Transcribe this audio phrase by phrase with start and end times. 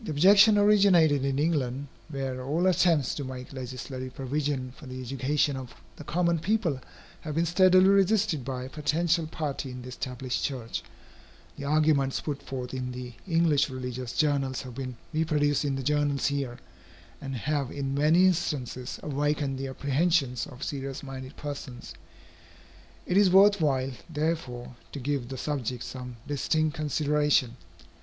[0.00, 5.54] The objection originated in England, where all attempts to make legislative provision for the education
[5.54, 6.80] of the common people
[7.20, 10.82] have been steadily resisted by a potential party in the established church.
[11.58, 16.28] The arguments put forth in the English religious journals have been reproduced in the journals
[16.28, 16.58] here,
[17.20, 21.92] and have in many instances awakened the apprehensions of serious minded persons.
[23.04, 27.58] It is worth while, therefore, to give the subject some distinct consideration.